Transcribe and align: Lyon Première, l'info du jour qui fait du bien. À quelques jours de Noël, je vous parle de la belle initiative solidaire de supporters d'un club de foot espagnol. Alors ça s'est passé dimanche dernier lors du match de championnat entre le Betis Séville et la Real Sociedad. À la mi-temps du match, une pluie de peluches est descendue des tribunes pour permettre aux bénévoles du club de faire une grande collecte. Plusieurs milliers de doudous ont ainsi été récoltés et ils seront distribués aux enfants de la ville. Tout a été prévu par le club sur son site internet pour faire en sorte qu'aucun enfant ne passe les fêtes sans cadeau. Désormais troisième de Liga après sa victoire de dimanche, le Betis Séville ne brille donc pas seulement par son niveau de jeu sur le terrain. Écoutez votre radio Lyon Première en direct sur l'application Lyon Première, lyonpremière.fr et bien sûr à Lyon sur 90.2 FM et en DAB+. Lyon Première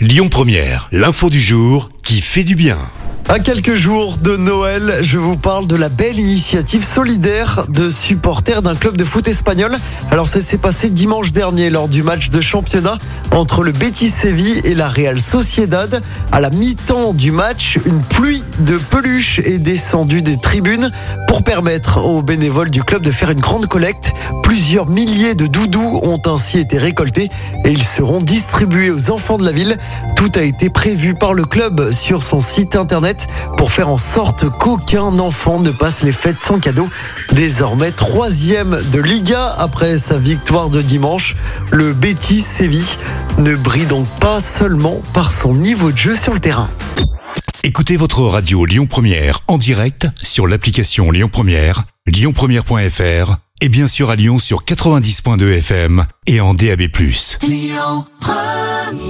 Lyon 0.00 0.28
Première, 0.30 0.88
l'info 0.92 1.28
du 1.28 1.42
jour 1.42 1.90
qui 2.02 2.22
fait 2.22 2.42
du 2.42 2.54
bien. 2.54 2.78
À 3.28 3.38
quelques 3.38 3.74
jours 3.74 4.16
de 4.16 4.34
Noël, 4.34 5.00
je 5.02 5.18
vous 5.18 5.36
parle 5.36 5.66
de 5.66 5.76
la 5.76 5.90
belle 5.90 6.18
initiative 6.18 6.82
solidaire 6.82 7.66
de 7.68 7.90
supporters 7.90 8.62
d'un 8.62 8.74
club 8.74 8.96
de 8.96 9.04
foot 9.04 9.28
espagnol. 9.28 9.76
Alors 10.10 10.26
ça 10.26 10.40
s'est 10.40 10.56
passé 10.56 10.88
dimanche 10.88 11.32
dernier 11.32 11.68
lors 11.68 11.86
du 11.86 12.02
match 12.02 12.30
de 12.30 12.40
championnat 12.40 12.96
entre 13.32 13.62
le 13.62 13.72
Betis 13.72 14.10
Séville 14.10 14.60
et 14.64 14.74
la 14.74 14.88
Real 14.88 15.20
Sociedad. 15.20 16.00
À 16.32 16.40
la 16.40 16.50
mi-temps 16.50 17.12
du 17.12 17.32
match, 17.32 17.78
une 17.86 18.02
pluie 18.02 18.42
de 18.60 18.76
peluches 18.76 19.40
est 19.40 19.58
descendue 19.58 20.22
des 20.22 20.36
tribunes 20.36 20.90
pour 21.26 21.42
permettre 21.42 22.04
aux 22.04 22.22
bénévoles 22.22 22.70
du 22.70 22.82
club 22.82 23.02
de 23.02 23.10
faire 23.10 23.30
une 23.30 23.40
grande 23.40 23.66
collecte. 23.66 24.12
Plusieurs 24.42 24.88
milliers 24.88 25.34
de 25.34 25.46
doudous 25.46 26.00
ont 26.02 26.20
ainsi 26.26 26.58
été 26.58 26.76
récoltés 26.76 27.30
et 27.64 27.70
ils 27.70 27.82
seront 27.82 28.18
distribués 28.18 28.90
aux 28.90 29.10
enfants 29.10 29.38
de 29.38 29.44
la 29.44 29.52
ville. 29.52 29.78
Tout 30.16 30.32
a 30.34 30.42
été 30.42 30.70
prévu 30.70 31.14
par 31.14 31.34
le 31.34 31.44
club 31.44 31.92
sur 31.92 32.22
son 32.22 32.40
site 32.40 32.76
internet 32.76 33.28
pour 33.56 33.72
faire 33.72 33.88
en 33.88 33.98
sorte 33.98 34.48
qu'aucun 34.50 35.18
enfant 35.18 35.60
ne 35.60 35.70
passe 35.70 36.02
les 36.02 36.12
fêtes 36.12 36.40
sans 36.40 36.58
cadeau. 36.58 36.88
Désormais 37.32 37.92
troisième 37.92 38.78
de 38.92 39.00
Liga 39.00 39.54
après 39.58 39.98
sa 39.98 40.18
victoire 40.18 40.70
de 40.70 40.82
dimanche, 40.82 41.36
le 41.70 41.92
Betis 41.92 42.42
Séville 42.42 42.98
ne 43.38 43.56
brille 43.56 43.86
donc 43.86 44.06
pas 44.20 44.40
seulement 44.40 45.00
par 45.14 45.32
son 45.32 45.54
niveau 45.54 45.92
de 45.92 45.98
jeu 45.98 46.14
sur 46.14 46.34
le 46.34 46.40
terrain. 46.40 46.70
Écoutez 47.62 47.96
votre 47.96 48.22
radio 48.22 48.64
Lyon 48.64 48.86
Première 48.86 49.40
en 49.46 49.58
direct 49.58 50.08
sur 50.22 50.46
l'application 50.46 51.10
Lyon 51.10 51.28
Première, 51.30 51.84
lyonpremière.fr 52.06 53.36
et 53.60 53.68
bien 53.68 53.86
sûr 53.86 54.10
à 54.10 54.16
Lyon 54.16 54.38
sur 54.38 54.64
90.2 54.64 55.58
FM 55.58 56.06
et 56.26 56.40
en 56.40 56.54
DAB+. 56.54 56.82
Lyon 57.42 58.04
Première 58.18 59.09